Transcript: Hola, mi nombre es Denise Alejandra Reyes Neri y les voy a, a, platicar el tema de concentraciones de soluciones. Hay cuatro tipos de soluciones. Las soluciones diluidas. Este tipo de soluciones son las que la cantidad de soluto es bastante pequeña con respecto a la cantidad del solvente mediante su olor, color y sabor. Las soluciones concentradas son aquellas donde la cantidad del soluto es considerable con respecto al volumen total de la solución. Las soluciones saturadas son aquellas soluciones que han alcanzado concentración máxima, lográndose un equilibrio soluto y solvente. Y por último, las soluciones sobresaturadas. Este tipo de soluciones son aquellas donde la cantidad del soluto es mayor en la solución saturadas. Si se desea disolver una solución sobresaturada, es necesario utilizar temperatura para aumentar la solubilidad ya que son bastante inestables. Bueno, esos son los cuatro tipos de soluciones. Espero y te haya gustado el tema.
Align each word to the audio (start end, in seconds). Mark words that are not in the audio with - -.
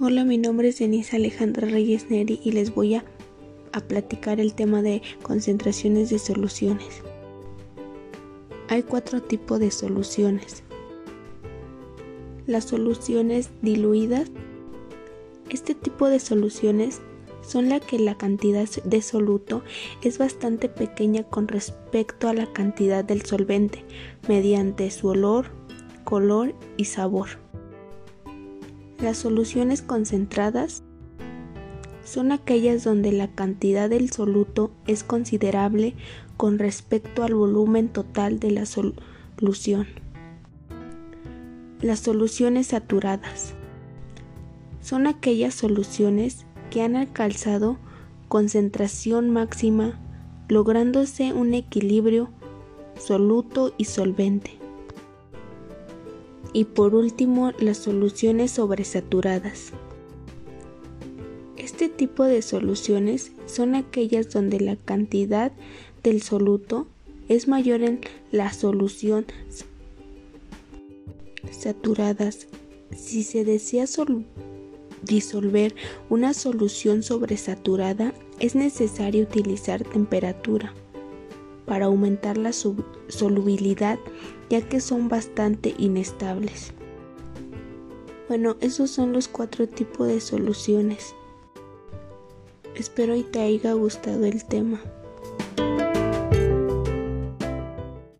Hola, 0.00 0.24
mi 0.24 0.38
nombre 0.38 0.68
es 0.68 0.78
Denise 0.78 1.16
Alejandra 1.16 1.66
Reyes 1.66 2.08
Neri 2.08 2.38
y 2.44 2.52
les 2.52 2.72
voy 2.72 2.94
a, 2.94 3.04
a, 3.72 3.80
platicar 3.80 4.38
el 4.38 4.54
tema 4.54 4.80
de 4.80 5.02
concentraciones 5.24 6.08
de 6.08 6.20
soluciones. 6.20 7.02
Hay 8.68 8.84
cuatro 8.84 9.20
tipos 9.20 9.58
de 9.58 9.72
soluciones. 9.72 10.62
Las 12.46 12.66
soluciones 12.66 13.50
diluidas. 13.60 14.30
Este 15.50 15.74
tipo 15.74 16.08
de 16.08 16.20
soluciones 16.20 17.00
son 17.42 17.68
las 17.68 17.80
que 17.80 17.98
la 17.98 18.16
cantidad 18.16 18.68
de 18.68 19.02
soluto 19.02 19.64
es 20.04 20.18
bastante 20.18 20.68
pequeña 20.68 21.24
con 21.24 21.48
respecto 21.48 22.28
a 22.28 22.34
la 22.34 22.46
cantidad 22.52 23.04
del 23.04 23.22
solvente 23.22 23.84
mediante 24.28 24.92
su 24.92 25.08
olor, 25.08 25.46
color 26.04 26.54
y 26.76 26.84
sabor. 26.84 27.47
Las 29.00 29.18
soluciones 29.18 29.80
concentradas 29.80 30.82
son 32.04 32.32
aquellas 32.32 32.82
donde 32.82 33.12
la 33.12 33.28
cantidad 33.28 33.88
del 33.88 34.10
soluto 34.10 34.72
es 34.88 35.04
considerable 35.04 35.94
con 36.36 36.58
respecto 36.58 37.22
al 37.22 37.34
volumen 37.34 37.90
total 37.90 38.40
de 38.40 38.50
la 38.50 38.66
solución. 38.66 39.86
Las 41.80 42.00
soluciones 42.00 42.68
saturadas 42.68 43.54
son 44.80 45.06
aquellas 45.06 45.54
soluciones 45.54 46.44
que 46.70 46.82
han 46.82 46.96
alcanzado 46.96 47.78
concentración 48.26 49.30
máxima, 49.30 50.00
lográndose 50.48 51.32
un 51.32 51.54
equilibrio 51.54 52.30
soluto 52.98 53.72
y 53.78 53.84
solvente. 53.84 54.57
Y 56.52 56.64
por 56.64 56.94
último, 56.94 57.52
las 57.58 57.78
soluciones 57.78 58.52
sobresaturadas. 58.52 59.72
Este 61.56 61.88
tipo 61.88 62.24
de 62.24 62.42
soluciones 62.42 63.32
son 63.46 63.74
aquellas 63.74 64.30
donde 64.30 64.60
la 64.60 64.76
cantidad 64.76 65.52
del 66.02 66.22
soluto 66.22 66.86
es 67.28 67.48
mayor 67.48 67.82
en 67.82 68.00
la 68.32 68.52
solución 68.52 69.26
saturadas. 71.50 72.46
Si 72.96 73.22
se 73.22 73.44
desea 73.44 73.84
disolver 75.02 75.74
una 76.08 76.32
solución 76.34 77.02
sobresaturada, 77.02 78.14
es 78.40 78.54
necesario 78.54 79.24
utilizar 79.24 79.84
temperatura 79.84 80.72
para 81.68 81.86
aumentar 81.86 82.36
la 82.38 82.52
solubilidad 82.52 83.98
ya 84.50 84.66
que 84.66 84.80
son 84.80 85.08
bastante 85.08 85.74
inestables. 85.78 86.72
Bueno, 88.28 88.56
esos 88.60 88.90
son 88.90 89.12
los 89.12 89.28
cuatro 89.28 89.68
tipos 89.68 90.08
de 90.08 90.20
soluciones. 90.20 91.14
Espero 92.74 93.14
y 93.14 93.22
te 93.22 93.40
haya 93.40 93.72
gustado 93.74 94.24
el 94.24 94.44
tema. 94.44 94.80